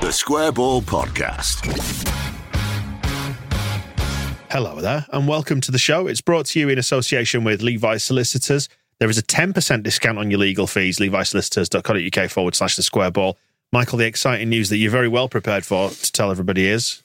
[0.00, 1.66] The Square Ball Podcast.
[4.50, 6.06] Hello there, and welcome to the show.
[6.06, 8.68] It's brought to you in association with Levi Solicitors.
[8.98, 13.38] There is a 10% discount on your legal fees, levisolicitors.co.uk forward slash the square ball.
[13.72, 17.02] Michael, the exciting news that you're very well prepared for to tell everybody is.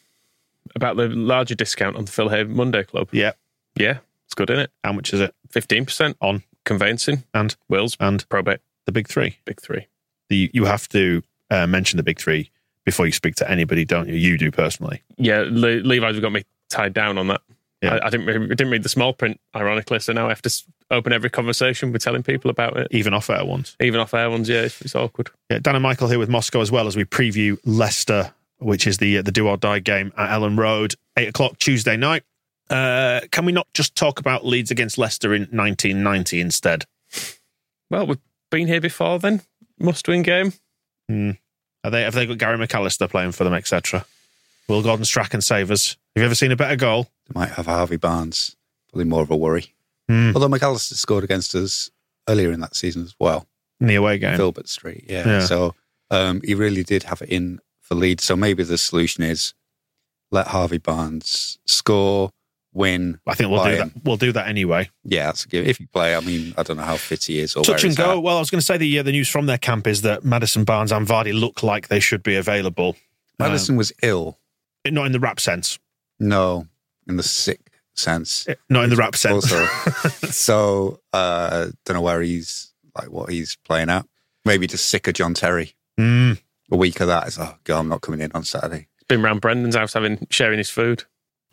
[0.75, 3.07] about the larger discount on the Phil Hay Monday Club.
[3.11, 3.31] Yeah.
[3.77, 4.71] Yeah, it's good, isn't it?
[4.83, 5.33] How much is it?
[5.53, 9.37] 15% On conveyancing, and wills, and probate, the big three.
[9.45, 9.87] big three.
[10.29, 12.51] The, you have to uh, mention the big three
[12.83, 14.15] before you speak to anybody, don't you?
[14.15, 15.01] You do personally.
[15.17, 17.41] Yeah, Le- Levi's got me tied down on that.
[17.81, 17.95] Yeah.
[17.95, 20.63] I, I didn't read, didn't read the small print, ironically, so now I have to
[20.91, 22.87] open every conversation with telling people about it.
[22.91, 23.75] Even off air ones.
[23.79, 25.29] Even off air ones, yeah, it's, it's awkward.
[25.49, 28.97] Yeah, Dan and Michael here with Moscow as well as we preview Leicester, which is
[28.97, 32.23] the the do or die game at Elland Road, eight o'clock Tuesday night.
[32.69, 36.85] Uh, can we not just talk about Leeds against Leicester in 1990 instead?
[37.89, 38.17] Well, we've
[38.49, 39.41] been here before then.
[39.79, 40.53] Must win game.
[41.09, 44.05] Are they have they got Gary McAllister playing for them, etc.
[44.67, 45.89] Will Gordon Strachan save us?
[46.15, 47.03] Have you ever seen a better goal?
[47.27, 48.55] They might have Harvey Barnes,
[48.89, 49.73] probably more of a worry.
[50.09, 50.31] Hmm.
[50.33, 51.91] Although McAllister scored against us
[52.27, 53.45] earlier in that season as well,
[53.79, 54.35] In the away game.
[54.37, 55.05] Filbert Street.
[55.07, 55.27] Yeah.
[55.27, 55.39] Yeah.
[55.41, 55.75] So
[56.09, 58.23] um, he really did have it in for Leeds.
[58.23, 59.53] So maybe the solution is
[60.31, 62.31] let Harvey Barnes score,
[62.75, 63.19] win.
[63.25, 63.91] I think we'll do him.
[63.95, 64.03] that.
[64.03, 64.89] We'll do that anyway.
[65.03, 65.65] Yeah, that's a give.
[65.65, 67.89] If you play, I mean, I don't know how fit he is or Touch where
[67.89, 68.17] and go.
[68.17, 68.23] at.
[68.23, 70.23] Well, I was going to say the uh, the news from their camp is that
[70.23, 72.95] Madison Barnes and Vardy look like they should be available.
[73.39, 74.37] Madison was ill.
[74.85, 75.79] Um, not in the rap sense.
[76.19, 76.67] No,
[77.07, 78.45] in the sick sense.
[78.69, 79.51] Not in the rap sense.
[79.51, 79.65] Also,
[80.29, 84.05] so uh, don't know where he's like what he's playing at.
[84.43, 85.75] Maybe just sick of John Terry.
[85.99, 86.39] Mm.
[86.71, 88.87] A week of that is oh god, I'm not coming in on Saturday.
[89.07, 91.03] Been round Brendan's house having sharing his food.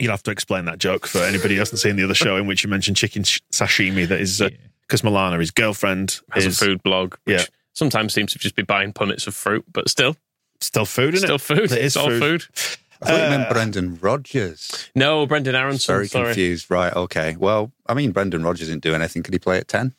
[0.02, 2.46] You'll have to explain that joke for anybody who hasn't seen the other show in
[2.48, 4.08] which you mentioned chicken sh- sashimi.
[4.08, 4.42] That is
[4.82, 7.44] because Milana, his girlfriend, Has is a food blog, which Yeah.
[7.72, 10.16] sometimes seems to just be buying punnets of fruit, but still,
[10.60, 11.40] still food, isn't still it?
[11.40, 11.70] food.
[11.70, 12.42] It is it's all food.
[12.42, 12.78] food.
[13.00, 14.88] I thought you Uh, meant Brendan Rodgers.
[14.96, 15.92] No, Brendan Aronson.
[15.94, 16.24] Very sorry.
[16.26, 16.66] confused.
[16.68, 16.92] Right.
[16.94, 17.36] Okay.
[17.38, 19.22] Well, I mean, Brendan Rodgers didn't do anything.
[19.22, 19.94] Could he play at ten?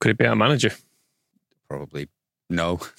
[0.00, 0.72] Could it be our manager?
[1.68, 2.08] Probably
[2.48, 2.78] no.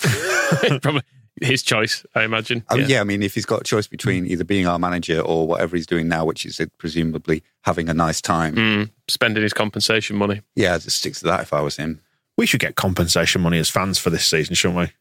[0.81, 1.01] Probably
[1.39, 2.63] his choice, I imagine.
[2.69, 3.01] I mean, yeah.
[3.01, 5.87] I mean, if he's got a choice between either being our manager or whatever he's
[5.87, 10.41] doing now, which is presumably having a nice time, Mm, spending his compensation money.
[10.55, 12.01] yeah, I'd just stick to that if I was him.
[12.37, 14.93] We should get compensation money as fans for this season, shouldn't we?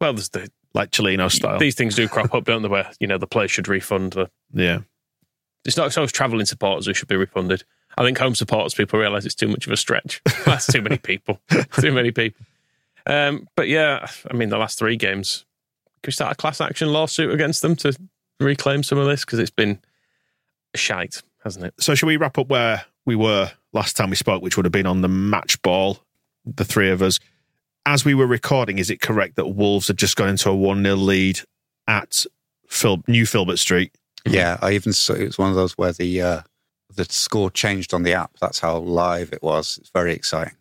[0.00, 1.58] Well, there's the, Like Cellino style.
[1.58, 2.68] these things do crop up, don't they?
[2.68, 4.12] Where you know the players should refund.
[4.14, 4.80] The, yeah.
[5.64, 7.64] it's not so it's travelling supporters who should be refunded.
[7.96, 10.22] I think home supporters people realise it's too much of a stretch.
[10.46, 11.40] That's too many people.
[11.78, 12.44] too many people.
[13.06, 15.44] Um, but yeah, I mean, the last three games,
[16.02, 17.96] can we start a class action lawsuit against them to
[18.40, 19.24] reclaim some of this?
[19.24, 19.78] Because it's been
[20.74, 21.74] shite, hasn't it?
[21.78, 24.72] So, shall we wrap up where we were last time we spoke, which would have
[24.72, 25.98] been on the match ball,
[26.44, 27.18] the three of us?
[27.86, 30.82] As we were recording, is it correct that Wolves had just gone into a 1
[30.82, 31.40] 0 lead
[31.88, 32.24] at
[32.68, 33.92] Phil, New Filbert Street?
[34.24, 36.40] Yeah, I even saw it was one of those where the uh,
[36.94, 38.32] the score changed on the app.
[38.40, 39.78] That's how live it was.
[39.78, 40.54] It's very exciting.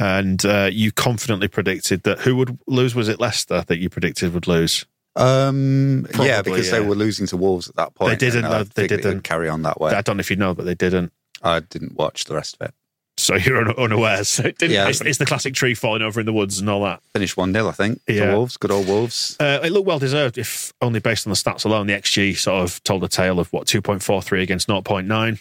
[0.00, 2.94] And uh, you confidently predicted that who would lose?
[2.94, 4.86] Was it Leicester that you predicted would lose?
[5.14, 8.18] Um, yeah, Probably, because they were losing to Wolves at that point.
[8.18, 8.64] They didn't, though.
[8.64, 9.24] They figured it would didn't.
[9.24, 9.92] carry on that way.
[9.92, 11.12] I don't know if you know, but they didn't.
[11.42, 12.74] I didn't watch the rest of it.
[13.18, 14.28] So you're un- unawares.
[14.28, 14.88] So it didn't Yeah.
[14.88, 17.02] It's, it's the classic tree falling over in the woods and all that.
[17.12, 18.00] Finished one 0 I think.
[18.08, 18.32] Yeah.
[18.32, 19.36] Wolves, good old Wolves.
[19.38, 21.86] Uh, it looked well deserved, if only based on the stats alone.
[21.86, 25.38] The XG sort of told a tale of what 2.43 against 0.9.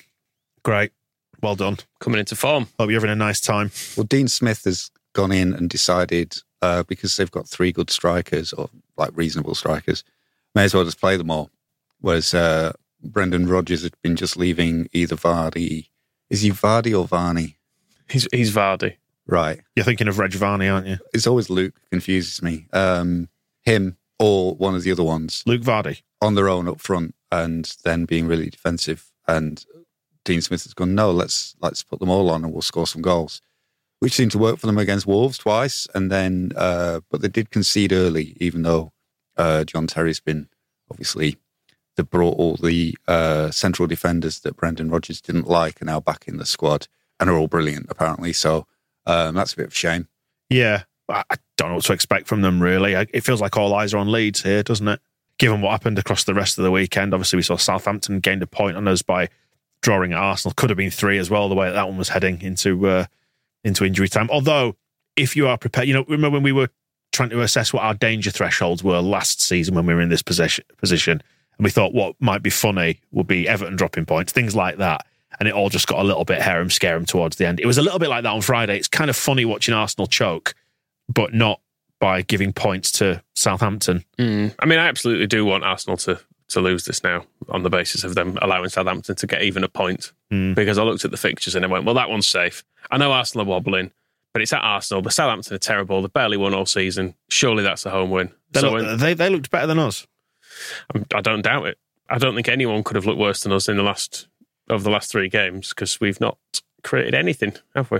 [0.63, 0.91] Great,
[1.41, 1.77] well done.
[1.99, 2.67] coming into form.
[2.79, 3.71] Hope you're having a nice time.
[3.95, 8.53] Well, Dean Smith has gone in and decided uh, because they've got three good strikers
[8.53, 10.03] or like reasonable strikers,
[10.55, 11.49] may as well just play them all.
[12.01, 15.87] Whereas uh, Brendan Rodgers had been just leaving either Vardy.
[16.29, 17.57] Is he Vardy or Varney?
[18.09, 18.95] He's he's Vardy.
[19.27, 19.61] Right.
[19.75, 20.97] You're thinking of Reg Varney, aren't you?
[21.13, 22.67] It's always Luke confuses me.
[22.73, 23.29] Um,
[23.61, 26.01] him or one of the other ones Luke Vardy.
[26.21, 29.11] on their own up front and then being really defensive.
[29.27, 29.63] And
[30.29, 33.01] Dean Smith has gone, no, let's let's put them all on and we'll score some
[33.01, 33.41] goals,
[33.99, 35.87] which seemed to work for them against Wolves twice.
[35.95, 38.93] And then, uh, but they did concede early, even though
[39.37, 40.47] uh, John Terry's been
[40.91, 41.37] obviously
[41.97, 46.27] they brought all the uh, central defenders that Brendan Rodgers didn't like are now back
[46.27, 46.87] in the squad
[47.19, 48.31] and are all brilliant apparently.
[48.31, 48.67] So
[49.07, 50.09] um, that's a bit of a shame.
[50.51, 50.83] Yeah.
[51.09, 51.23] I
[51.57, 52.93] don't know what to expect from them, really.
[52.93, 55.01] It feels like all eyes are on Leeds here, doesn't it?
[55.39, 58.47] Given what happened across the rest of the weekend, obviously we saw Southampton gained a
[58.47, 59.29] point on us by
[59.81, 60.53] drawing at Arsenal.
[60.55, 63.05] Could have been three as well, the way that, that one was heading into uh,
[63.63, 64.29] into injury time.
[64.29, 64.75] Although,
[65.15, 66.69] if you are prepared, you know, remember when we were
[67.11, 70.21] trying to assess what our danger thresholds were last season when we were in this
[70.21, 71.21] position, position
[71.57, 75.05] and we thought what might be funny would be Everton dropping points, things like that.
[75.39, 77.59] And it all just got a little bit harem scarum towards the end.
[77.59, 78.77] It was a little bit like that on Friday.
[78.77, 80.55] It's kind of funny watching Arsenal choke,
[81.07, 81.61] but not
[81.99, 84.03] by giving points to Southampton.
[84.17, 84.55] Mm.
[84.59, 88.03] I mean, I absolutely do want Arsenal to to lose this now on the basis
[88.03, 90.11] of them allowing Southampton to get even a point.
[90.31, 90.55] Mm.
[90.55, 92.63] Because I looked at the fixtures and I went, well, that one's safe.
[92.91, 93.91] I know Arsenal are wobbling,
[94.33, 95.01] but it's at Arsenal.
[95.01, 96.01] But Southampton are terrible.
[96.01, 97.15] They've barely won all season.
[97.29, 98.31] Surely that's a home win.
[98.51, 100.05] They, so look- when- they, they looked better than us.
[100.93, 101.77] I'm- don't doubt it.
[102.09, 104.27] I don't think anyone could have looked worse than us in the last
[104.69, 106.37] of the last three games because we've not
[106.83, 107.99] created anything, have we?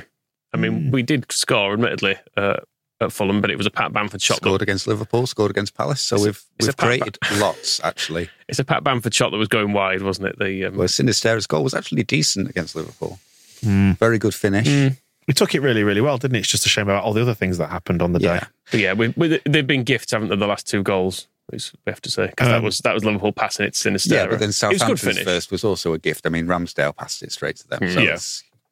[0.54, 0.92] I mean, Hmm.
[0.92, 2.58] we did score, admittedly, uh,
[3.02, 4.38] at Fulham, but it was a Pat Bamford shot.
[4.38, 6.02] Scored That, against Liverpool, scored against Palace.
[6.02, 8.30] So we've we've pat- created lots actually.
[8.50, 10.40] it's a Pat Bamford shot that was going wide, wasn't it?
[10.40, 13.20] The um, Well, Sinisterra's goal was actually decent against Liverpool.
[13.64, 13.92] Hmm.
[13.94, 14.68] Very good finish.
[14.68, 14.98] Mm.
[15.28, 16.40] We took it really, really well, didn't it?
[16.40, 18.40] It's just a shame about all the other things that happened on the Yeah.
[18.40, 18.46] day.
[18.72, 20.36] But yeah, we, we, they've been gifts, haven't they?
[20.36, 23.32] The last two goals, we have to say, because that Um, was that was Liverpool
[23.32, 24.16] passing it to Sinister.
[24.16, 26.26] Yeah, but then it was a good Southampton's first was also a gift.
[26.26, 27.80] I mean, Ramsdale passed it straight to them.
[27.80, 27.94] Mm.
[27.94, 28.18] So Yeah.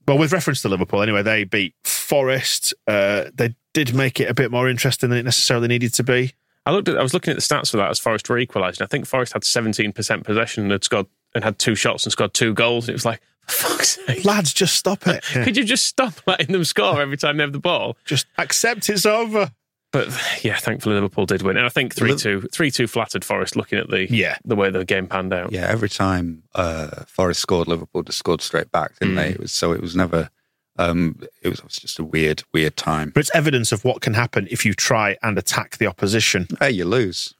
[0.07, 2.73] Well, with reference to Liverpool, anyway, they beat Forest.
[2.87, 6.33] Uh, they did make it a bit more interesting than it necessarily needed to be.
[6.65, 8.83] I looked at, I was looking at the stats for that as Forest were equalising.
[8.83, 12.11] I think Forest had seventeen percent possession and had scored and had two shots and
[12.11, 12.85] scored two goals.
[12.85, 15.23] And it was like, for fuck's sake, Lads, just stop it.
[15.31, 17.95] could you just stop letting them score every time they have the ball?
[18.05, 19.51] just accept it's over.
[19.93, 20.07] But
[20.43, 23.55] yeah, thankfully Liverpool did win, and I think 3-2, 3-2 flattered Forest.
[23.55, 24.35] Looking at the Yeah.
[24.43, 25.53] the way the game panned out.
[25.53, 29.17] yeah, every time uh, Forest scored, Liverpool just scored straight back, didn't Mm.
[29.17, 29.29] they?
[29.29, 30.29] It was so it was never.
[30.77, 33.11] Um, it was, it was just a weird, weird time.
[33.11, 36.47] But it's evidence of what can happen if you try and attack the opposition.
[36.59, 37.33] Hey, you lose.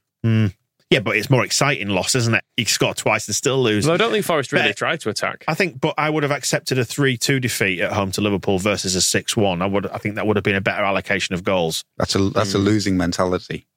[0.89, 2.44] Yeah, but it's more exciting loss, isn't it?
[2.56, 3.86] You score twice and still lose.
[3.86, 5.44] Well, I don't think Forest really But- tried to attack.
[5.48, 8.95] I think, but I would have accepted a three-two defeat at home to Liverpool versus
[8.95, 9.62] a six-one.
[9.62, 11.83] I would, I think that would have been a better allocation of goals.
[11.98, 13.68] That's a that's a losing mentality.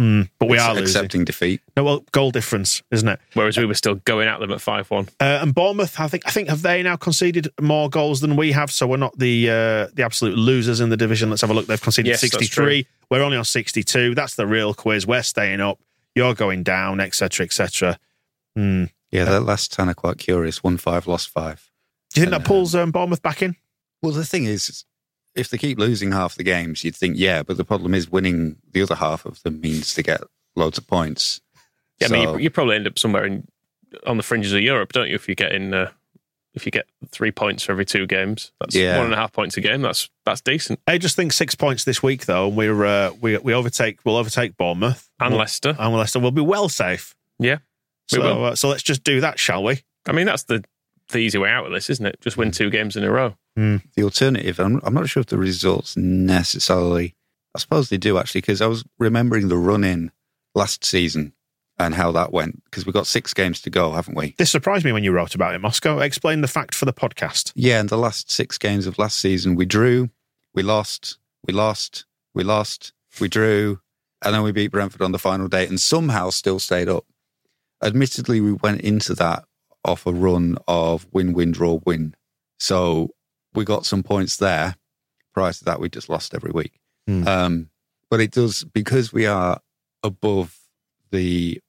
[0.00, 0.84] Mm, but we It's are losing.
[0.84, 1.60] accepting defeat.
[1.76, 3.18] No, well, goal difference, isn't it?
[3.34, 5.08] Whereas we were still going at them at five one.
[5.20, 8.52] Uh, and Bournemouth, I think, I think have they now conceded more goals than we
[8.52, 8.70] have?
[8.70, 11.30] So we're not the uh, the absolute losers in the division.
[11.30, 11.66] Let's have a look.
[11.66, 12.86] They've conceded Yes, 63.
[13.10, 14.14] We're only on 62.
[14.14, 15.04] That's the real quiz.
[15.06, 15.80] We're staying up.
[16.14, 17.98] You're going down, etc., etc.
[18.54, 18.84] Hmm.
[19.10, 20.62] Yeah, that last ten are quite curious.
[20.62, 21.70] One five, lost five.
[22.14, 23.56] Do you think And, that pulls um, Bournemouth back in?
[24.00, 24.84] Well, the thing is,
[25.36, 28.56] if they keep losing half the games, you'd think yeah, but the problem is winning
[28.72, 30.22] the other half of them means to get
[30.54, 31.40] loads of points.
[32.00, 33.46] Yeah, I mean, you, you probably end up somewhere in
[34.06, 35.14] on the fringes of Europe, don't you?
[35.14, 35.90] If you get in, uh,
[36.54, 38.96] if you get three points for every two games, that's Yeah.
[38.96, 39.80] one and a half points a game.
[39.82, 40.80] That's that's decent.
[40.86, 44.16] I just think six points this week, though, and we're uh, we we overtake we'll
[44.16, 47.14] overtake Bournemouth And We'll- Leicester, and Leicester We'll be well safe.
[47.38, 47.58] yeah.
[48.12, 48.44] We So will.
[48.46, 49.82] uh, so let's just do that, shall we?
[50.06, 50.62] I mean, that's the
[51.08, 52.20] the easy way out of this, isn't it?
[52.20, 52.52] Just win hmm.
[52.52, 53.36] two games in a row.
[53.56, 53.76] Hmm.
[53.94, 57.14] the alternative, I'm, I'm not sure if the results necessarily,
[57.54, 60.12] I suppose they do actually, because I was remembering the run in
[60.54, 61.32] last season
[61.78, 64.34] and how that went, because we've got six games to go, haven't we?
[64.36, 66.00] This surprised me when you wrote about it, Moscow.
[66.00, 67.52] Explain the fact for the podcast.
[67.54, 70.10] Yeah, and the last six games of last season, we drew,
[70.54, 73.80] we lost, we lost, we lost, we drew,
[74.22, 77.06] and then we beat Brentford on the final day and somehow still stayed up.
[77.82, 79.44] Admittedly, we went into that
[79.86, 82.14] off a run of win, win, draw, win.
[82.58, 83.10] So
[83.54, 84.76] we got some points there.
[85.34, 86.80] Prior to that, we just lost every week.
[87.06, 87.26] Hmm.
[87.26, 87.70] Um,
[88.10, 89.60] but it does, because we are
[90.02, 90.56] above
[91.10, 91.60] the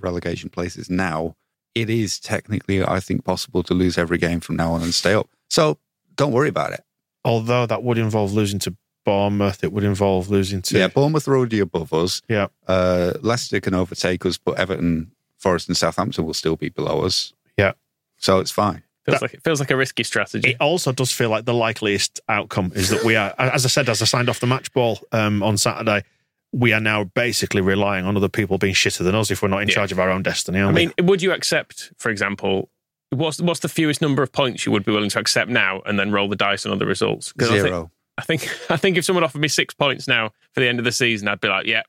[0.00, 1.34] relegation places now,
[1.74, 5.14] it is technically, I think, possible to lose every game from now on and stay
[5.14, 5.28] up.
[5.50, 5.78] So
[6.16, 6.82] don't worry about it.
[7.24, 11.36] Although that would involve losing to Bournemouth, it would involve losing to Yeah, Bournemouth are
[11.36, 12.22] already above us.
[12.28, 12.46] Yeah.
[12.66, 17.32] Uh, Leicester can overtake us, but Everton, Forest, and Southampton will still be below us.
[17.56, 17.72] Yeah.
[18.18, 18.82] So it's fine.
[19.04, 20.50] Feels That- like it feels like a risky strategy.
[20.50, 23.88] It also does feel like the likeliest outcome is that we are, as I said,
[23.88, 26.02] as I signed off the match ball um, on Saturday,
[26.52, 29.62] we are now basically relying on other people being shitter than us if we're not
[29.62, 29.74] in Yeah.
[29.74, 30.58] charge of our own destiny.
[30.58, 32.68] I Aren't mean, would you accept, for example,
[33.10, 35.98] what's what's the fewest number of points you would be willing to accept now, and
[35.98, 37.32] then roll the dice on other results?
[37.32, 37.90] 'Cause I think- Zero.
[38.18, 40.84] I think I think if someone offered me six points now for the end of
[40.84, 41.82] the season, I'd be like, yeah,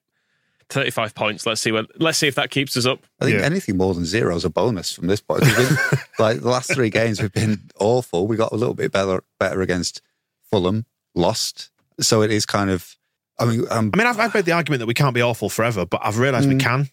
[0.69, 1.45] thirty five points.
[1.45, 2.99] Let's see what let's see if that keeps us up.
[3.21, 3.45] I think Yeah.
[3.45, 5.41] anything more than zero is a bonus from this point.
[5.41, 5.77] Been-
[6.19, 8.27] like the last three games, we've been awful.
[8.27, 10.01] We got a little bit better better against
[10.49, 11.69] Fulham, lost.
[11.99, 12.95] So it is kind of.
[13.39, 15.47] I mean, um, I mean, I've, I've made the argument that we can't be awful
[15.49, 16.59] forever, but I've realised we Mm.
[16.59, 16.89] can.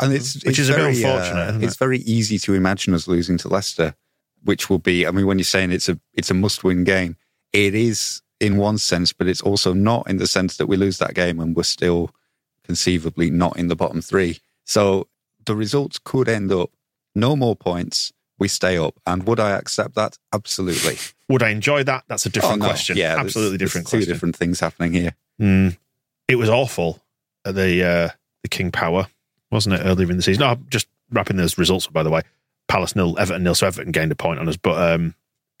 [0.00, 1.78] and it's Which it's is a bit very, unfortunate, uh, isn't it's it?
[1.78, 3.94] very easy to imagine us losing to Leicester,
[4.42, 5.06] which will be.
[5.06, 7.16] I mean, when you're saying it's a it's a must win game,
[7.52, 10.98] it is in one sense, but it's also not in the sense that we lose
[10.98, 12.10] that game and we're still
[12.72, 14.38] conceivably not in the bottom three.
[14.64, 15.06] So
[15.44, 16.70] the results could end up
[17.14, 18.12] no more points.
[18.38, 20.18] We stay up, and would I accept that?
[20.32, 20.96] Absolutely.
[21.28, 22.04] Would I enjoy that?
[22.08, 22.66] That's a different Oh, no.
[22.66, 22.96] question.
[22.96, 24.12] Yeah, absolutely there's different Two question.
[24.12, 25.14] different things happening here.
[25.40, 25.78] Mm.
[26.28, 27.00] It was awful
[27.46, 28.08] at the uh,
[28.42, 29.06] the King Power,
[29.50, 29.82] wasn't it?
[29.84, 30.40] Earlier in the season.
[30.40, 31.92] No, I'm just wrapping those results up.
[31.92, 32.22] By the way,
[32.68, 33.54] Palace nil, Everton nil.
[33.54, 35.14] So Everton gained a point on us, but um,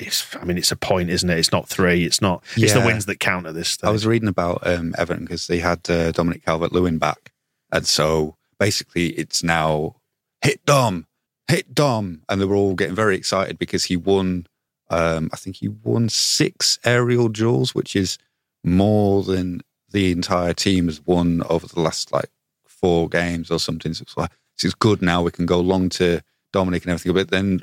[0.06, 0.36] it's.
[0.36, 1.38] I mean, it's a point, isn't it?
[1.38, 2.04] It's not three.
[2.04, 2.42] It's not.
[2.56, 3.88] It's the wins that count at this stage.
[3.88, 7.32] I was reading about um, Everton because they had uh, Dominic Calvert Lewin back.
[7.72, 9.96] And so basically, it's now
[10.42, 11.06] hit Dom,
[11.48, 12.22] hit Dom.
[12.28, 14.46] And they were all getting very excited because he won,
[14.90, 18.18] um, I think he won six aerial duels, which is
[18.62, 22.30] more than the entire team has won over the last like
[22.66, 23.94] four games or something.
[23.94, 25.22] So it's like, this is good now.
[25.22, 27.14] We can go long to Dominic and everything.
[27.14, 27.60] But then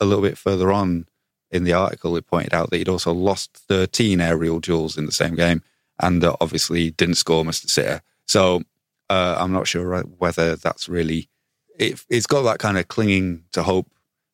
[0.00, 1.06] a little bit further on,
[1.52, 5.12] in the article, it pointed out that he'd also lost 13 aerial duels in the
[5.12, 5.62] same game
[6.00, 7.68] and uh, obviously didn't score Mr.
[7.68, 8.00] Sitter.
[8.26, 8.62] So
[9.10, 11.28] uh, I'm not sure whether that's really,
[11.78, 13.86] it, it's got that kind of clinging to hope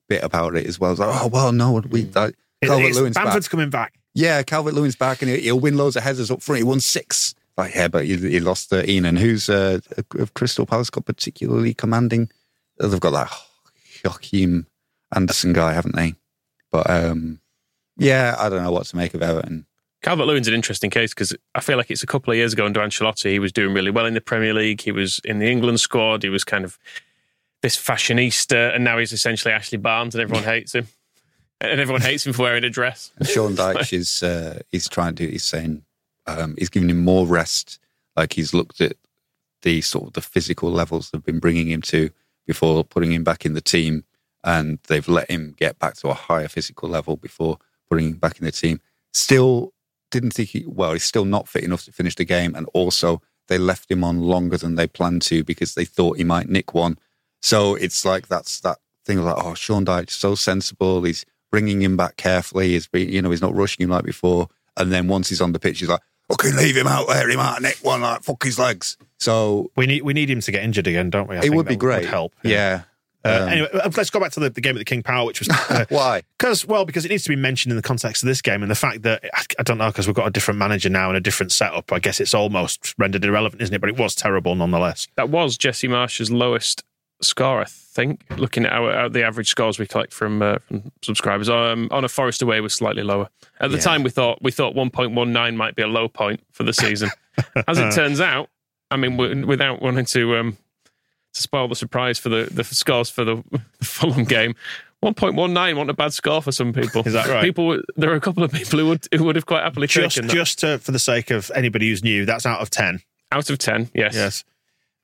[0.08, 0.92] bit about it as well.
[0.92, 3.24] It's like, oh, well, no, we, that, It- Calvert Lewin's back.
[3.24, 3.94] Bamford's coming back.
[4.14, 6.58] Yeah, Calvert Lewin's back and he'll win loads of headers up front.
[6.58, 7.34] He won six.
[7.56, 9.04] Like, yeah, but he, he lost 13.
[9.04, 9.80] And who's uh,
[10.18, 12.30] of Crystal Palace got particularly commanding?
[12.78, 13.32] They've got that
[14.04, 14.66] Joachim
[15.14, 16.14] Andersen guy, haven't they?
[16.70, 17.40] But um,
[17.96, 19.66] yeah, I don't know what to make of Everton.
[20.02, 22.64] Calvert Lewin's an interesting case because I feel like it's a couple of years ago
[22.64, 23.32] under Ancelotti.
[23.32, 24.80] He was doing really well in the Premier League.
[24.80, 26.22] He was in the England squad.
[26.22, 26.78] He was kind of
[27.62, 30.86] this fashionista, and now he's essentially Ashley Barnes, and everyone hates him.
[31.60, 33.10] And everyone hates him for wearing a dress.
[33.16, 35.82] And Sean Dyche is uh, he's trying to he's saying
[36.28, 37.80] um, he's giving him more rest.
[38.16, 38.96] Like he's looked at
[39.62, 42.10] the sort of the physical levels they've been bringing him to
[42.46, 44.04] before putting him back in the team,
[44.44, 47.58] and they've let him get back to a higher physical level before
[47.90, 48.80] putting him back in the team.
[49.12, 49.72] Still
[50.10, 50.92] didn't think he well.
[50.92, 54.20] He's still not fit enough to finish the game, and also they left him on
[54.20, 56.98] longer than they planned to because they thought he might nick one.
[57.42, 61.02] So it's like that's that thing of like, oh, Sean Dyche, so sensible.
[61.02, 62.70] He's bringing him back carefully.
[62.70, 64.48] He's be, you know, he's not rushing him like before.
[64.76, 67.28] And then once he's on the pitch, he's like, okay, leave him out there.
[67.28, 68.96] He might nick one, like fuck his legs.
[69.18, 71.36] So We need we need him to get injured again, don't we?
[71.36, 72.04] I it would be great.
[72.04, 72.34] help.
[72.42, 72.82] Yeah.
[73.24, 75.26] Uh, Um, anyway, uh, let's go back to the, the game at the King Power,
[75.26, 76.22] which was uh, Why?
[76.38, 78.70] Because, well, because it needs to be mentioned in the context of this game and
[78.70, 81.16] the fact that, I- I don't know, because we've got a different manager now and
[81.16, 81.92] a different setup.
[81.92, 83.80] I guess it's almost rendered irrelevant, isn't it?
[83.80, 85.08] But it was terrible nonetheless.
[85.16, 86.84] That was Jesse Marsch's lowest
[87.20, 88.22] score, I think.
[88.36, 92.04] Looking at our, our, the average scores we collect from, uh, from subscribers, um, on
[92.04, 93.28] a Forest away was slightly lower.
[93.60, 93.82] At the Yeah.
[93.82, 97.10] time, we thought we thought 1.19 might be a low point for the season.
[97.66, 98.48] As it turns out,
[98.92, 100.56] I mean, without wanting to um,
[101.38, 103.42] to spoil the surprise for the, the scores for the,
[103.82, 104.54] Fulham game.
[105.04, 107.02] 1.19 wasn't a bad score for some people.
[107.06, 107.42] Is that right?
[107.44, 110.16] People, there are a couple of people who would who would have quite happily Just,
[110.16, 110.34] taken that.
[110.34, 113.00] just to, for the sake of anybody who's new, that's out of 10.
[113.32, 113.88] out of ten.
[113.94, 114.44] Yes, Yes.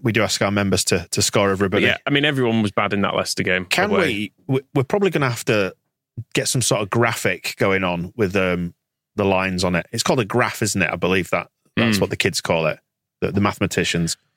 [0.02, 1.86] We do ask our members to, to score But everybody.
[1.86, 3.64] yeah, I mean, everyone was bad in that Leicester game.
[3.66, 4.06] Can away.
[4.06, 4.32] we?
[4.56, 5.74] we- We're probably going to have to
[6.34, 8.74] get some sort of graphic going on with um,
[9.14, 9.86] the lines on it.
[9.92, 10.90] It's called a graph, isn't it?
[10.90, 12.00] I believe that that's Mm.
[12.02, 12.80] what the kids call it.
[13.20, 14.16] The, the mathematicians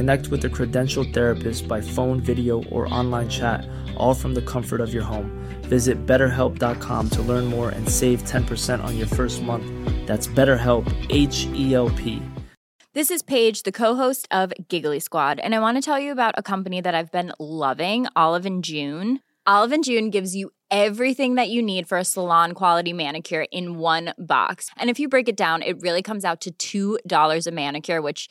[0.00, 4.80] Connect with a credentialed therapist by phone, video, or online chat, all from the comfort
[4.80, 5.30] of your home.
[5.64, 9.66] Visit betterhelp.com to learn more and save 10% on your first month.
[10.06, 12.22] That's BetterHelp, H E L P.
[12.94, 16.32] This is Paige, the co-host of Giggly Squad, and I want to tell you about
[16.38, 19.20] a company that I've been loving, Olive and June.
[19.46, 23.76] Olive and June gives you everything that you need for a salon quality manicure in
[23.76, 24.70] one box.
[24.78, 28.30] And if you break it down, it really comes out to $2 a manicure, which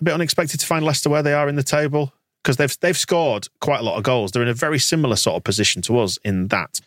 [0.00, 2.12] A bit unexpected to find Leicester where they are in the table
[2.42, 4.32] because they've they've scored quite a lot of goals.
[4.32, 6.80] They're in a very similar sort of position to us in that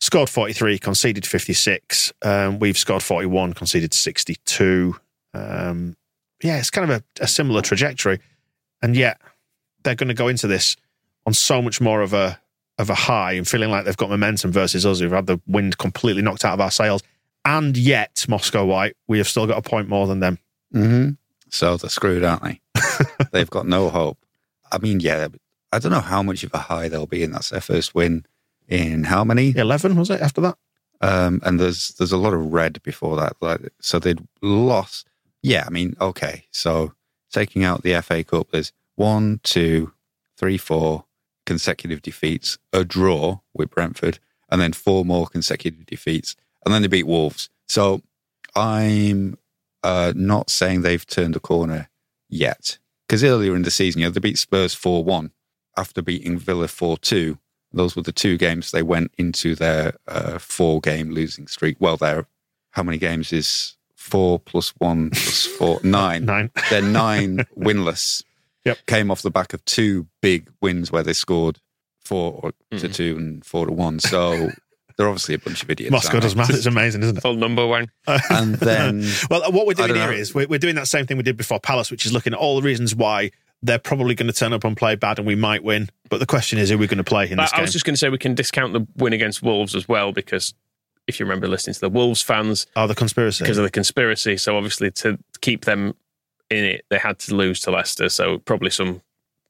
[0.00, 2.12] scored 43, conceded 56.
[2.22, 4.96] Um, we've scored 41, conceded 62.
[5.34, 5.96] Um,
[6.42, 8.20] yeah, it's kind of a, a similar trajectory,
[8.80, 9.20] and yet
[9.82, 10.76] they're going to go into this
[11.24, 12.40] on so much more of a
[12.78, 15.78] of a high and feeling like they've got momentum versus us who've had the wind
[15.78, 17.02] completely knocked out of our sails.
[17.44, 20.38] And yet, Moscow White, we have still got a point more than them.
[20.74, 21.10] Mm-hmm.
[21.50, 22.60] So they're screwed, aren't they?
[23.32, 24.18] They've got no hope.
[24.70, 25.28] I mean, yeah,
[25.72, 27.32] I don't know how much of a high they'll be in.
[27.32, 28.24] That's their first win
[28.68, 29.54] in how many?
[29.54, 30.56] 11, was it, after that?
[31.02, 33.34] Um, and there's there's a lot of red before that.
[33.40, 35.08] Like, so they'd lost.
[35.42, 36.44] Yeah, I mean, okay.
[36.52, 36.94] So
[37.32, 39.92] taking out the FA Cup, there's one, two,
[40.36, 41.04] three, four
[41.46, 44.18] consecutive defeats, a draw with Brentford,
[44.50, 47.48] and then four more consecutive defeats, and then they beat Wolves.
[47.68, 48.02] So
[48.54, 49.38] I'm
[49.82, 51.88] uh, not saying they've turned a corner
[52.28, 55.32] yet, because earlier in the season, you know, they beat Spurs four one
[55.76, 57.38] after beating Villa four two.
[57.72, 61.76] Those were the two games they went into their uh, four game losing streak.
[61.80, 62.26] Well, their
[62.72, 66.26] how many games is four plus one plus four nine?
[66.26, 66.50] Nine.
[66.68, 68.24] They're nine winless.
[68.64, 68.86] Yep.
[68.86, 71.58] Came off the back of two big wins where they scored
[72.04, 72.94] four to Mhm.
[72.94, 73.98] two and four to one.
[74.00, 74.50] So
[74.96, 75.90] they're obviously a bunch of idiots.
[75.90, 76.38] Moscow does they?
[76.38, 76.50] math.
[76.50, 77.20] It's amazing, isn't it?
[77.22, 77.90] Full number one.
[78.30, 80.12] And then well, what we're doing don't here know.
[80.12, 82.38] is we're, we're doing that same thing we did before Palace, which is looking at
[82.38, 83.30] all the reasons why
[83.64, 85.88] they're probably going to turn up and play bad and we might win.
[86.10, 87.62] But the question is, who we're going to play in But this I game?
[87.62, 90.52] was just going to say we can discount the win against Wolves as well because
[91.06, 93.44] if you remember listening to the Wolves fans Oh, the conspiracy.
[93.44, 95.94] because of the conspiracy, so obviously to keep them
[96.58, 98.08] in it, they had to lose to Leicester.
[98.08, 99.02] So probably some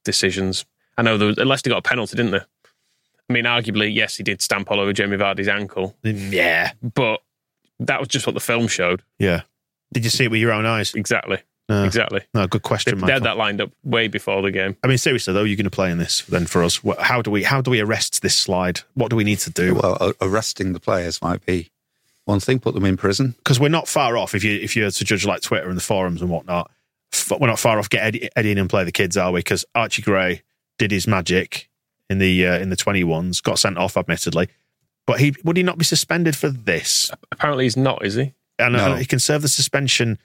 [0.03, 0.65] decisions.
[0.97, 2.41] I know there was, Leicester got a penalty, didn't they?
[3.29, 6.31] I mean, arguably, yes, he did stamp all over Jamie Vardy's ankle, mm.
[6.31, 6.73] yeah.
[6.81, 7.21] but
[7.79, 9.01] that was just what the film showed.
[9.17, 9.41] Yeah.
[9.93, 10.93] Did you see it with your own eyes?
[10.93, 11.39] Exactly.
[11.69, 11.85] No.
[11.85, 12.21] Exactly.
[12.33, 14.75] No, good question, they had that lined up way before the game.
[14.83, 16.81] I mean, seriously though, you're going to play in this then for us.
[16.99, 18.81] How do we how do we arrest this slide?
[18.95, 19.75] What do we need to do?
[19.75, 21.71] well, arresting the players might be
[22.25, 22.59] one thing.
[22.59, 23.35] Put them in prison.
[23.37, 24.35] Because we're not far off.
[24.35, 26.82] If you if you're to judge like Twitter and the forums and whatnot, f-
[27.29, 27.89] we're not far off.
[27.89, 29.39] Get Eddie, Eddie in and play the kids, are we?
[29.39, 30.41] Because Archie Gray
[30.79, 31.69] did his magic
[32.09, 34.49] in the uh, in the 21s, got sent off, admittedly,
[35.07, 37.09] but he would he not be suspended for this?
[37.31, 38.33] Apparently, he's not, is he?
[38.59, 38.95] And No.
[38.95, 40.19] he can serve the suspension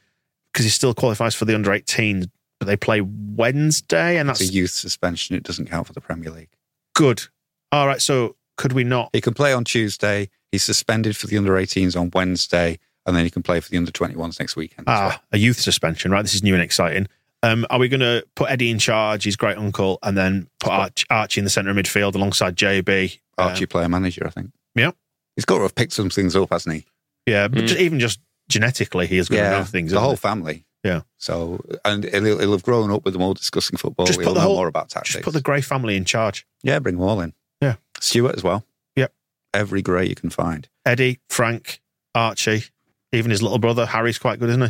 [0.52, 4.50] because he still qualifies for the under 18s, but they play Wednesday, and It's that's
[4.50, 5.36] a youth suspension.
[5.36, 6.50] It doesn't count for the Premier League.
[6.94, 7.22] good.
[7.70, 9.10] All right, so could we not?
[9.12, 10.30] He can play on Tuesday.
[10.50, 12.78] He's suspended for the under 18s on Wednesday,
[13.08, 14.88] and then he can play for the under 21s next weekend.
[14.88, 15.10] as well.
[15.14, 16.22] Ah, a youth suspension, right?
[16.22, 17.08] This is new and exciting.
[17.42, 20.70] Um, are we going to put Eddie in charge, his great uncle, and then put
[20.70, 23.18] Arch, Archie in the centre of midfield alongside JB?
[23.38, 24.50] Archie, Um, player manager, I think.
[24.74, 24.90] yeah.
[25.36, 26.86] He's got to have picked some things up, hasn't he?
[27.26, 27.66] yeah, but Mm.
[27.68, 29.92] just, even just genetically, he is going to know things.
[29.92, 30.16] the whole he?
[30.16, 30.64] family.
[30.84, 31.02] Yeah.
[31.18, 34.06] So, and he'll, he'll have grown up with them all discussing football.
[34.06, 35.14] Just he'll put the know whole- more about tactics.
[35.14, 36.46] Just put the Gray family in charge.
[36.62, 37.32] yeah, bring them all in.
[37.60, 37.76] Yeah.
[38.00, 38.64] Stuart as well.
[38.96, 39.12] Yep.
[39.54, 40.68] Every grey you can find.
[40.86, 41.80] Eddie, Frank,
[42.14, 42.64] Archie,
[43.12, 44.62] even his little brother Harry's quite good, isn't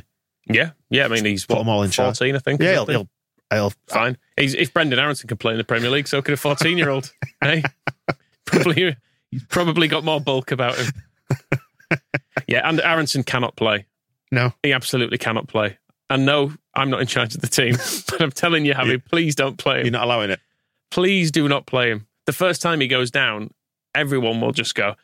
[0.47, 0.55] he?
[0.55, 0.71] Yeah.
[0.91, 1.05] Yeah.
[1.05, 2.19] I mean, he's Put what, them all in charge.
[2.19, 2.63] 14, I think.
[2.63, 3.09] Yeah, he'll, he'll,
[3.51, 4.17] he'll Fine.
[4.37, 6.91] He's, if Brendan Aronson can play in the Premier League, so could a 14 year
[6.91, 7.13] old.
[7.43, 7.63] hey?
[8.47, 8.97] Probably,
[9.31, 10.93] he's probably got more bulk about him.
[12.47, 13.87] yeah, and Aronson cannot play.
[14.31, 14.53] no.
[14.63, 15.79] He absolutely cannot play.
[16.11, 17.75] And no, I'm not in charge of the team,
[18.09, 19.87] but I'm telling you, Harry, please don't play him.
[19.87, 20.41] You're not allowing it.
[20.91, 22.07] Please do not play him.
[22.25, 23.51] The first time he goes down,
[23.95, 24.95] everyone will just go,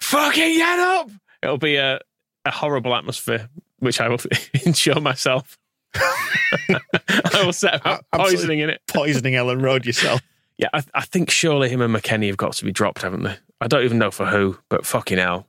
[0.00, 1.10] fucking get up.
[1.42, 2.00] It'll be a,
[2.44, 4.18] a horrible atmosphere, which I will
[4.66, 5.58] ensure myself.
[5.94, 8.36] I will set about Absolutely.
[8.36, 8.80] poisoning in it.
[8.88, 10.20] Poisoning Elland Road yourself.
[10.58, 13.36] Yeah, I, I think surely him and McKennie have got to be dropped, haven't they?
[13.60, 15.46] I don't even know for who, but fucking hell,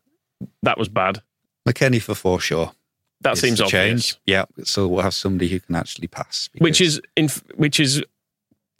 [0.63, 1.21] that was bad.
[1.67, 2.73] McKennie for Forshaw.
[3.21, 4.17] That is seems obvious.
[4.25, 4.45] Yeah.
[4.63, 6.49] So we'll have somebody who can actually pass.
[6.58, 8.03] Which is in, which is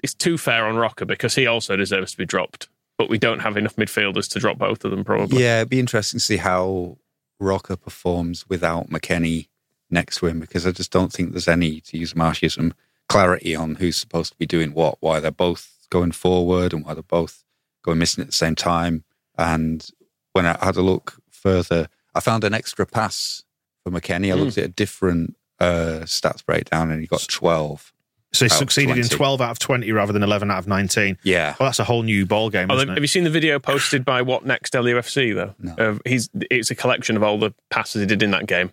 [0.04, 2.68] it's too fair on Roca because he also deserves to be dropped.
[2.98, 5.04] but we don't have enough midfielders to drop both of them.
[5.06, 5.42] Probably.
[5.44, 6.98] Yeah, it'd be interesting to see how
[7.44, 9.48] Roca performs without McKennie
[9.90, 12.74] next to him because I just don't think there's any, to use Marshism,
[13.08, 16.94] clarity on who's supposed to be doing what, why they're both going forward and why
[16.94, 17.44] they're both
[17.84, 19.04] going missing at the same time.
[19.38, 19.88] And
[20.32, 23.44] when I had a look further, I found an extra pass
[23.84, 24.32] for McKennie.
[24.32, 27.94] I looked at a different uh, stats breakdown and he got 12.
[28.34, 30.68] So he Out of succeeded in 12 out of 20 rather than 11 out of
[30.68, 31.20] 19.
[31.22, 31.56] Yeah.
[31.60, 33.02] Well, that's a whole new ball game, Oh, isn't have it?
[33.02, 35.54] you seen the video posted by What Next LUFC though?
[35.60, 35.74] No.
[35.78, 38.72] Of he's it's a collection of all the passes he did in that game,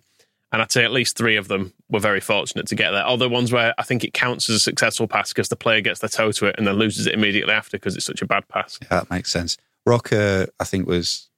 [0.51, 3.05] and I'd say at least three of them were very fortunate to get there.
[3.05, 5.99] Other ones where I think it counts as a successful pass because the player gets
[5.99, 8.47] their toe to it and then loses it immediately after because it's such a bad
[8.47, 8.79] pass.
[8.81, 9.57] Yeah, that makes sense.
[9.85, 11.29] Roca, I think, was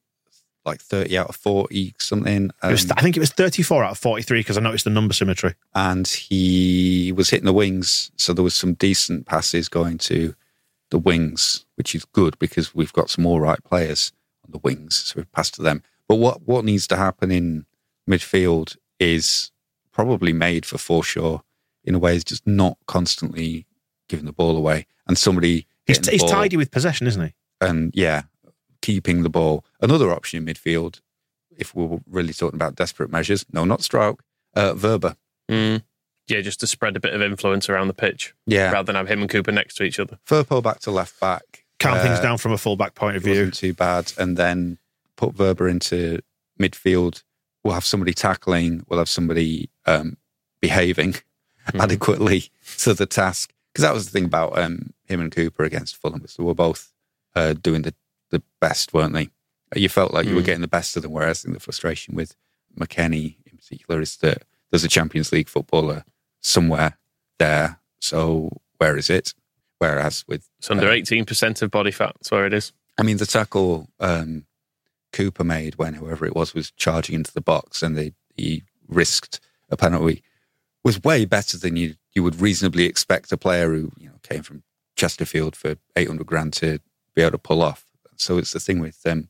[0.65, 2.51] like 30 out of 40 something.
[2.63, 4.89] It was, um, I think it was 34 out of 43 because I noticed the
[4.89, 5.55] number symmetry.
[5.75, 8.11] and he was hitting the wings.
[8.17, 10.35] So there was some decent passes going to
[10.89, 14.11] the wings, which is good because we've got some all right players
[14.45, 14.95] on the wings.
[14.95, 15.83] So we've passed to them.
[16.07, 17.65] But what, what needs to happen in
[18.09, 19.51] midfield is
[19.91, 21.41] probably made for Forshaw
[21.83, 23.65] in a way is just not constantly
[24.07, 27.33] giving the ball away and somebody He's, he's tidy with possession, isn't he?
[27.59, 28.23] and yeah,
[28.83, 29.65] keeping the ball.
[29.81, 30.99] Another option in midfield,
[31.57, 34.19] if we we're really talking about desperate measures, no, not Struijk,
[34.55, 35.15] uh, Wöber.
[35.49, 35.81] Mm.
[36.27, 39.07] Yeah, just to spread a bit of influence around the pitch Yeah, rather than have
[39.09, 40.19] him and Cooper next to each other.
[40.27, 41.65] Firpo back to left back.
[41.79, 43.31] Calm things Uh, down from a fullback point of view.
[43.33, 44.77] wasn't too bad, and then
[45.17, 46.19] put Wöber into
[46.59, 47.23] midfield.
[47.63, 48.85] We'll have somebody tackling.
[48.87, 50.17] We'll have somebody um,
[50.61, 51.15] behaving
[51.73, 53.53] adequately to the task.
[53.73, 56.53] Because that was the thing about um, him and Cooper against Fulham was they were
[56.53, 56.91] both
[57.35, 57.93] uh, doing the,
[58.33, 59.29] the best, weren't they?
[59.75, 60.45] You felt like you were Mm.
[60.45, 61.11] getting the best of them.
[61.11, 62.35] Whereas I think the frustration with
[62.79, 66.03] McKennie in particular is that there's a Champions League footballer
[66.41, 66.97] somewhere
[67.39, 67.79] there.
[67.99, 69.33] So where is it?
[69.79, 72.13] Whereas with It's under Uh, eighteen percent of body fat.
[72.15, 72.71] That's where it is.
[72.97, 74.45] I mean, the tackle um,
[75.11, 79.39] Cooper made when whoever it was was charging into the box and they, he risked
[79.69, 80.23] a penalty
[80.83, 84.43] was way better than you you would reasonably expect a player who you know came
[84.43, 84.63] from
[84.95, 86.79] Chesterfield for eight hundred grand to
[87.15, 87.82] be able to pull off.
[88.17, 89.29] So it's the thing with um,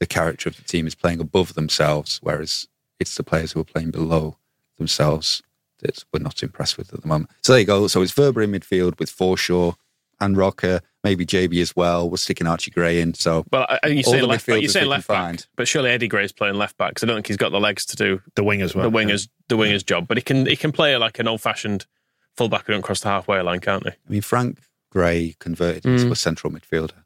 [0.00, 2.68] the character of the team is playing above themselves, whereas
[3.00, 4.36] it's the players who are playing below
[4.78, 5.42] themselves
[5.80, 7.30] that we're not impressed with at the moment.
[7.42, 7.86] So there you go.
[7.88, 9.74] So it's Wöber in midfield with Forshaw
[10.20, 12.08] and Roca, maybe JB as well.
[12.08, 13.14] We're sticking Archie Gray in.
[13.14, 14.60] So Well, I- you're All saying left back.
[14.60, 15.46] You're saying left can back, find.
[15.56, 17.84] but surely Eddie Gray's playing left back because I don't think he's got the legs
[17.86, 18.88] to do The wing as well.
[18.88, 20.06] the wingers the wingers job.
[20.06, 21.86] But he can he can play like an old fashioned
[22.36, 23.90] fullback who don't cross the halfway line, can't he?
[23.90, 24.60] I mean, Frank
[24.90, 27.01] Gray converted into a central midfielder as Mm.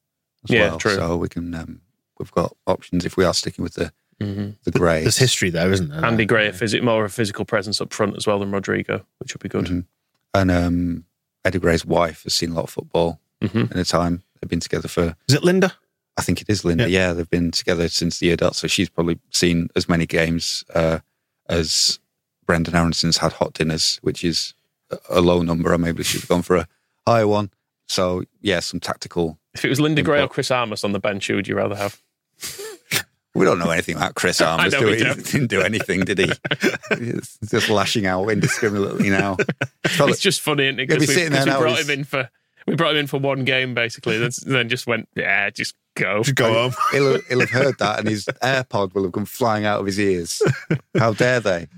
[0.51, 0.79] Yeah, well.
[0.79, 0.95] true.
[0.95, 1.81] So we can um,
[2.19, 4.53] we've got options if we are sticking with the Mm-hmm.
[4.65, 5.03] the Gray.
[5.03, 6.03] There's history there, isn't there?
[6.03, 9.05] Andy Gray, a phys- more of a physical presence up front as well than Rodrigo,
[9.19, 9.67] which would be good.
[9.67, 9.85] Mhm.
[10.33, 11.05] And um,
[11.45, 13.71] Eddie Gray's wife has seen a lot of football Mhm.
[13.71, 14.23] in a time.
[14.41, 15.75] They've been together for Is it Linda?
[16.17, 16.89] I think it is Linda.
[16.89, 21.01] Yeah, they've been together since the adult, so she's probably seen as many games uh,
[21.47, 21.99] as
[22.47, 24.55] Brendan Aronson's had hot dinners, which is
[24.91, 25.75] a- a low number.
[25.75, 26.69] I maybe should have gone for a
[27.07, 27.51] higher one.
[27.87, 29.39] So yeah, some tactical.
[29.59, 31.77] If it was Linda Gray or Chris Armas on the bench, who would you rather
[31.77, 32.01] have?
[33.35, 34.97] We don't know anything about Chris Armas, do we?
[34.97, 36.33] He didn't do anything, did he?
[36.99, 39.37] He's just lashing out indiscriminately now.
[39.85, 40.89] Probably- It's just funny, isn't it?
[40.89, 42.31] Because we, sitting there 'cause we brought him in for
[42.67, 46.23] we brought him in for one game basically, then, then just went, yeah, just go.
[46.23, 46.73] Just go home.
[46.93, 49.87] he'll, have- he'll have heard that, and his AirPod will have come flying out of
[49.87, 50.43] his ears.
[50.99, 51.69] How dare they?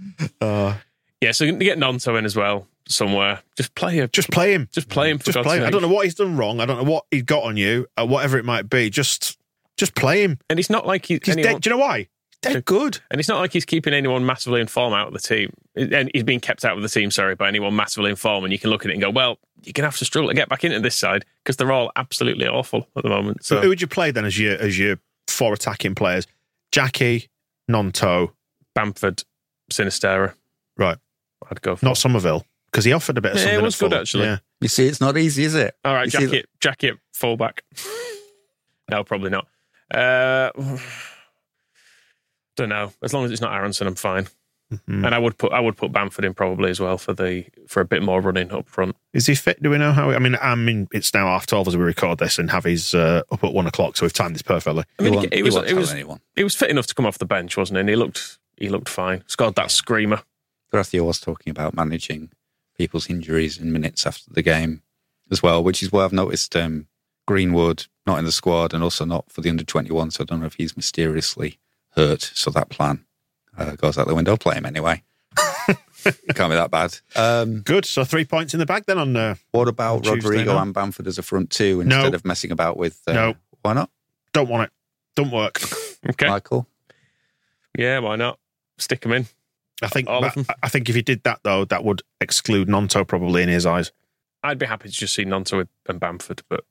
[0.41, 0.75] Uh,
[1.21, 3.41] Yeah, so get Gnonto in as well somewhere.
[3.57, 4.09] Just play him.
[4.13, 4.69] just play him.
[4.73, 5.65] Just play him for Just God's play him.
[5.65, 6.61] I don't know what he's done wrong.
[6.61, 8.89] I don't know what he got on you, uh, whatever it might be.
[8.89, 9.39] Just,
[9.77, 10.39] just play him.
[10.49, 11.63] And it's not like he, He's anyone, dead.
[11.63, 12.09] Do you know why?
[12.41, 13.01] Dead good.
[13.11, 15.53] and it's not like he's keeping anyone massively in form out of the team.
[15.75, 18.45] And he's being kept out of the team, sorry, by anyone massively in form.
[18.45, 20.29] And you can look at it and go, well, you're going to have to struggle
[20.31, 23.45] to get back into this side because they're all absolutely awful at the moment.
[23.45, 26.29] So So who would you play then as your as your four attacking players?
[26.71, 27.29] Jackie,
[27.69, 28.31] Gnonto,
[28.75, 29.25] Bamford,
[29.73, 30.35] Sinisterra,
[30.77, 30.99] right?
[31.51, 31.85] I'd go for.
[31.87, 33.61] Not Summerville because he offered a bit of Yeah, something.
[33.61, 34.01] it was at good, Fulham.
[34.03, 34.25] actually.
[34.25, 34.39] Yeah.
[34.61, 35.75] You see, it's not easy, is it?
[35.85, 37.63] All right, You see Jackie, Jackie fullback.
[38.91, 39.47] no, probably not.
[39.91, 40.51] Uh,
[42.57, 42.93] don't know.
[43.03, 44.29] As long as it's not Aronson, I'm fine.
[44.71, 45.07] Mhm.
[45.07, 47.81] And I would put I would put Bamford in probably as well for the for
[47.81, 48.97] a bit more running up front.
[49.15, 49.63] Is he fit?
[49.63, 50.11] Do we know how?
[50.11, 53.23] I mean, I mean, it's now half twelve as we record this, and Javi's uh,
[53.33, 54.85] up at one o'clock, so we've timed this perfectly.
[54.99, 56.21] I mean, he he, he was he won't he tell was anyone.
[56.37, 57.81] he was fit enough to come off the bench, wasn't he?
[57.81, 59.25] And he looked he looked fine.
[59.27, 60.21] Scored that screamer.
[60.71, 62.31] Gracia was talking about managing
[62.77, 64.83] people's injuries in minutes after the game
[65.31, 66.87] as well, which is why I've noticed um,
[67.27, 70.11] Greenwood not in the squad and also not for the under 21.
[70.13, 71.59] So I don't know if he's mysteriously
[71.91, 72.23] hurt.
[72.35, 73.05] So that plan
[73.57, 74.37] uh, goes out the window.
[74.37, 75.03] Play him anyway.
[75.67, 75.77] it
[76.35, 76.97] can't be that bad.
[77.17, 77.85] Um, Good.
[77.85, 79.15] So three points in the bag then on.
[79.17, 81.97] Uh, what about On Tuesday Rodrigo and Bamford as a front two No.
[81.97, 83.01] instead of messing about with.
[83.07, 83.35] Uh, No.
[83.63, 83.91] Why not?
[84.33, 84.71] Don't want it.
[85.17, 85.61] Don't work.
[86.09, 86.29] Okay.
[86.29, 86.69] Michael?
[87.77, 88.39] yeah, why not?
[88.79, 89.27] Stick them in.
[89.83, 90.09] I think.
[90.09, 90.47] All of them.
[90.63, 93.93] I think if you did that though, that would exclude Gnonto probably in his eyes.
[94.43, 96.65] I'd be happy to just see Gnonto with- and Bamford, but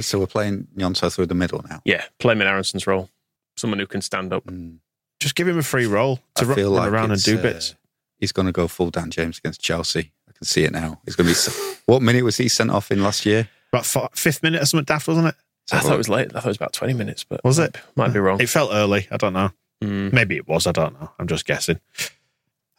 [0.00, 1.80] So we're playing Gnonto through the middle now.
[1.84, 3.10] yeah, play him in Aronson's role.
[3.56, 4.44] Someone who can stand up.
[4.46, 4.78] Mm.
[5.20, 7.42] Just give him a free roll to run, feel run like around and do uh,
[7.42, 7.74] bits.
[8.18, 10.12] He's going to go full Dan James against Chelsea.
[10.28, 11.00] I can see it now.
[11.04, 11.56] He's going to be.
[11.86, 13.48] what minute was he sent off in last year?
[13.72, 15.34] About fi- fifth minute or something daft, wasn't it?
[15.72, 16.28] I thought it was late.
[16.30, 17.72] I thought it was about 20 minutes, but Was it?
[17.74, 18.40] be- Might be wrong.
[18.40, 19.06] It felt early.
[19.10, 19.50] I don't know.
[19.82, 20.12] Mm.
[20.12, 20.66] Maybe it was.
[20.68, 21.10] I don't know.
[21.18, 21.80] I'm just guessing.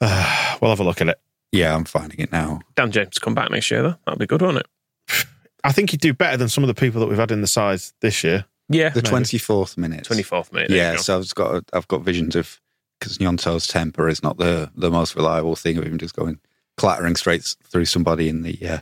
[0.02, 1.20] Uh, we'll have a look at it.
[1.52, 2.62] Yeah, I'm finding it now.
[2.76, 3.96] Dan James come back next year, though.
[4.06, 5.26] That'll be good, wouldn't it?
[5.64, 7.48] I think he'd do better than some of the people that we've had in the
[7.48, 8.46] side this year.
[8.70, 8.90] Yeah.
[8.90, 9.10] The Maybe.
[9.10, 10.06] twenty fourth minute.
[10.06, 10.70] 24th minute.
[10.70, 12.62] Yeah, so I've got I've got visions of
[13.00, 16.40] because Gnonto's temper is not the the most reliable thing of him just going
[16.78, 18.80] clattering straight through somebody in the uh,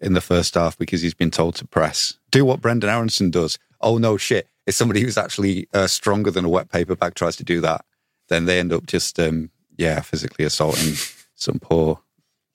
[0.00, 2.18] in the first half because he's been told to press.
[2.30, 3.58] Do what Brendan Aronson does.
[3.80, 4.48] Oh no, shit!
[4.66, 7.84] If somebody who's actually uh, stronger than a wet paper bag tries to do that,
[8.28, 10.94] then they end up just um, yeah physically assaulting
[11.34, 12.00] some poor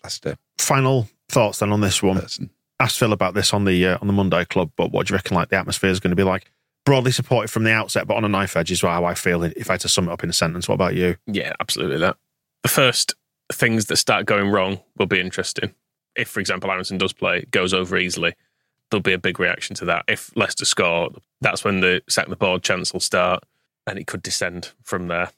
[0.03, 2.19] Leicester Final thoughts then on this one.
[2.19, 2.49] person.
[2.79, 5.17] Asked Phil about this on the uh, on the Monday Club, but what do you
[5.17, 5.35] reckon?
[5.35, 6.49] Like the atmosphere is going to be like
[6.85, 9.43] broadly supported from the outset, but on a knife edge is how I feel.
[9.43, 11.17] If I had to sum it up in a sentence, what about you?
[11.27, 12.17] Yeah, absolutely that.
[12.61, 13.15] The first
[13.51, 15.73] things that start going wrong will be interesting.
[16.15, 18.35] If, for example, Aronson does play, goes over easily,
[18.89, 20.05] there'll be a big reaction to that.
[20.07, 21.09] If Leicester score,
[21.41, 23.43] that's when the sack the board chance will start,
[23.87, 25.31] and it could descend from there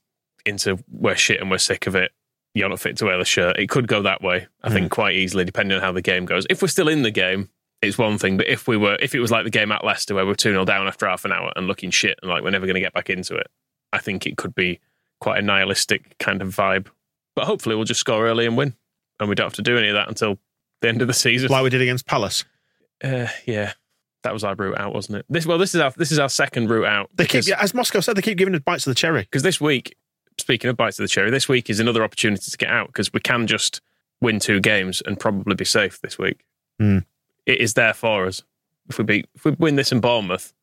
[0.46, 2.12] into we're shit and we're sick of it.
[2.54, 3.60] You're not fit to wear the shirt.
[3.60, 6.46] It could go that way, I think, quite easily, depending on how the game goes.
[6.50, 7.50] If we're still in the game,
[7.82, 8.38] it's one thing.
[8.38, 10.52] But if we were, if it was like the game at Leicester where we're 2
[10.52, 12.80] 0 down after half an hour and looking shit and like we're never going to
[12.82, 13.48] get back into it,
[13.92, 14.80] I think it could be
[15.20, 16.88] quite a nihilistic kind of vibe.
[17.36, 18.74] But hopefully we'll just score early and win.
[19.20, 20.40] And we don't have to do any of that until
[20.82, 21.50] the end of the season.
[21.50, 22.46] Like we did against Palace.
[23.04, 23.74] Uh, yeah.
[24.24, 25.26] That was our route out, wasn't it?
[25.30, 27.12] This well, this is our this is our second route out.
[27.14, 29.22] They keep, yeah, as Moscow said, they keep giving us bites of the cherry.
[29.22, 29.96] because this week,
[30.38, 33.12] speaking of bites of the cherry, this week is another opportunity to get out because
[33.14, 33.82] we can just
[34.22, 36.46] win two games and probably be safe this week.
[36.80, 37.00] Hmm.
[37.46, 38.44] It is there for us.
[38.90, 40.54] If we beat, if we win this in Bournemouth,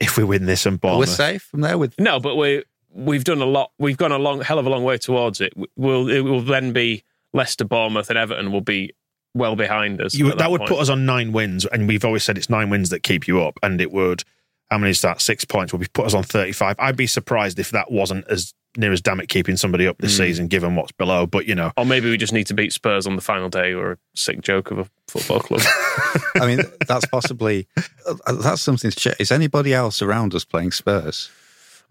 [0.00, 3.24] If we win this in Bournemouth We're safe from there with No, but we we've
[3.24, 3.72] done a lot.
[3.78, 5.52] We've gone a long hell of a long way towards it.
[5.76, 8.92] We'll it will then be Leicester, Bournemouth, and Everton will be
[9.34, 10.14] well behind us.
[10.14, 10.70] you, at that, would point.
[10.70, 13.42] put us on nine wins, and we've always said it's nine wins that keep you
[13.42, 14.24] up, and it would.
[14.70, 15.20] How many is that?
[15.20, 15.72] Six points.
[15.72, 16.76] Would be put us on thirty-five.
[16.78, 20.16] I'd be surprised if that wasn't as near as damn it keeping somebody up this
[20.16, 20.22] Hmm.
[20.24, 21.26] season, given what's below.
[21.26, 23.72] But you know, Or maybe we just need to beat Spurs on the final day,
[23.72, 25.62] or a sick joke of a football club.
[26.36, 27.66] I mean, that's possibly
[28.06, 29.16] uh, that's something to check.
[29.20, 31.30] Is anybody else around us playing Spurs?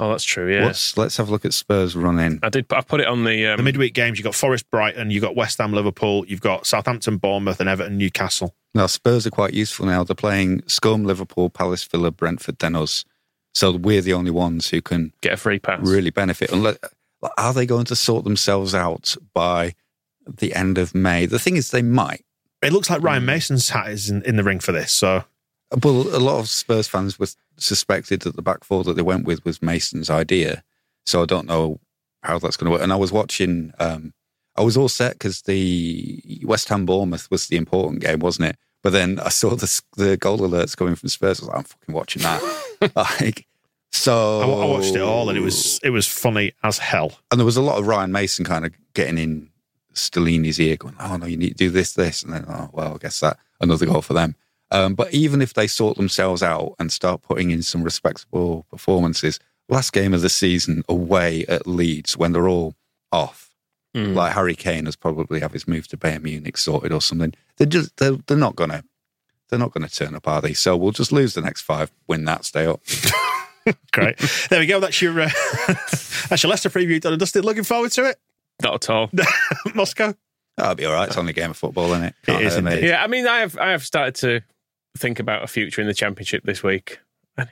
[0.01, 0.49] oh, that's true.
[0.53, 2.39] Yeah, Let's let's have a look at Spurs running.
[2.41, 2.65] I did.
[2.71, 3.47] I put it on the.
[3.47, 6.65] Um, the midweek games you've got Forest, Brighton, you've got West Ham, Liverpool, you've got
[6.65, 8.55] Southampton, Bournemouth, and Everton, Newcastle.
[8.73, 10.05] Now Spurs are quite useful now.
[10.05, 13.03] They're playing Scum, Liverpool, Palace, Villa, Brentford, then us.
[13.60, 15.86] So we're the only ones who can get a free pass.
[15.86, 16.50] really benefit.
[16.50, 16.78] Unless,
[17.38, 19.76] are they going to sort themselves out by
[20.26, 21.26] the end of May?
[21.26, 22.24] The thing is, they might.
[22.62, 23.04] It looks like.
[23.04, 24.93] Ryan Mason's hat is in, in the ring for this.
[24.93, 25.26] So
[25.84, 29.26] Well, a lot of Spurs fans were suspected that the back four that they went
[29.26, 30.63] with was Mason's idea.
[31.06, 31.82] So I don't know
[32.24, 32.82] how that's going to work.
[32.82, 33.74] And I was watching.
[33.78, 34.13] Um,
[34.56, 38.56] I was all set because the West Ham Bournemouth was the important game, wasn't it?
[38.82, 41.41] But then I saw the the goal alerts coming from Spurs.
[41.41, 42.91] I was like, I'm fucking watching that.
[42.95, 43.45] like,
[43.91, 47.19] so I, I watched it all, and it was it was funny as hell.
[47.32, 49.49] and there was a lot of Ryan Mason kind of getting in
[49.93, 52.95] Stellini's ear, going, "Oh no, you need to do this, this," and then, "Oh well,
[52.95, 54.36] I guess that another goal for them."
[54.71, 59.39] Um, but even if they sort themselves out and start putting in some respectable performances,
[59.67, 62.75] last game of the season away at Leeds when they're all
[63.12, 63.47] off,
[63.95, 64.13] Mm.
[64.13, 67.34] like Harry Kane has probably have his move to Bayern Munich sorted or something.
[67.58, 68.84] They're just they're, they're not gonna
[69.49, 70.54] they're not gonna turn up, are they?
[70.54, 72.82] So we'll just lose the next five, win that, stay up.
[73.91, 74.17] Great.
[74.49, 74.79] there we go.
[74.79, 75.29] That's your uh,
[76.29, 77.45] that's your Leicester preview done and dusted.
[77.45, 78.17] Looking forward to it.
[78.62, 79.10] Not at all.
[79.75, 80.13] Moscow.
[80.58, 81.08] That'll be all right.
[81.08, 82.15] It's only a game of football, isn't it?
[82.27, 82.84] It is indeed.
[82.84, 84.41] Yeah, I mean, I have I have started to
[84.97, 86.99] think about a future in the championship this week.
[87.38, 87.47] And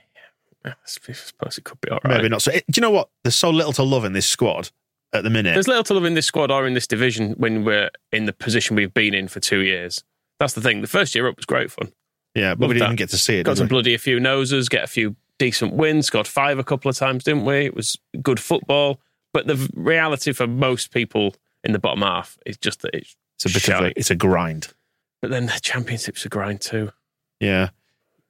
[0.65, 2.17] yeah, I suppose it could be all right.
[2.17, 2.41] Maybe not.
[2.41, 3.09] So, it, do you know what?
[3.23, 4.69] There's so little to love in this squad
[5.13, 5.53] at the minute.
[5.53, 8.33] There's little to love in this squad or in this division when we're in the
[8.33, 10.03] position we've been in for two years.
[10.39, 10.81] That's the thing.
[10.81, 11.93] The first year up was great fun.
[12.35, 12.97] yeah, but we Love didn't that.
[12.97, 13.43] get to see it.
[13.43, 13.69] Got did to we?
[13.69, 17.23] bloody a few noses, get a few decent wins, scored five a couple of times,
[17.23, 17.65] didn't we?
[17.65, 18.99] It was good football.
[19.33, 23.45] But the reality for most people in the bottom half is just that it's It's
[23.45, 24.73] a bit of a, it's a grind.
[25.21, 26.91] But then the championship's a grind too.
[27.39, 27.69] Yeah.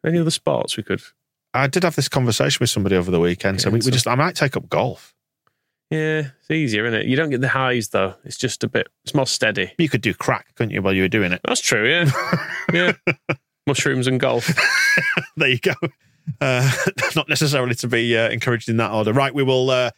[0.05, 1.01] Any other sports we could?
[1.53, 3.61] I did have this conversation with somebody over the weekend.
[3.61, 5.13] So we, we just, I might take up golf.
[5.89, 7.05] Yeah, it's easier, isn't it?
[7.05, 8.15] You don't get the highs though.
[8.25, 8.87] It's just a bit.
[9.05, 9.71] It's more steady.
[9.77, 11.39] You could do crack, couldn't you, while you were doing it?
[11.45, 11.89] That's true.
[11.89, 12.11] Yeah,
[12.73, 12.93] yeah.
[13.65, 14.49] Mushrooms and golf.
[15.37, 15.73] there you go.
[16.41, 16.69] Uh,
[17.15, 19.13] not necessarily to be uh, encouraged in that order.
[19.13, 19.91] Right, we will uh,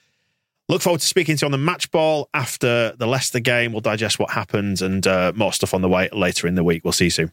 [0.68, 3.72] look forward to speaking to you on the match ball after the Leicester game.
[3.72, 6.84] We'll digest what happened and uh, more stuff on the way later in the week.
[6.84, 7.32] We'll see you soon.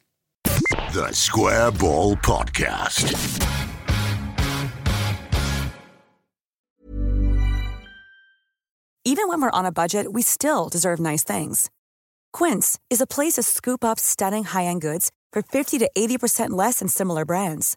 [0.93, 3.43] The Square Ball Podcast.
[9.05, 11.71] Even when we're on a budget, we still deserve nice things.
[12.33, 16.51] Quince is a place to scoop up stunning high end goods for 50 to 80%
[16.51, 17.77] less than similar brands.